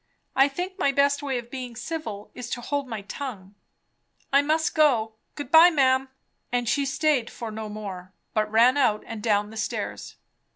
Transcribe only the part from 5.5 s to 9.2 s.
bye, ma'am!" and she staid for no more, but ran out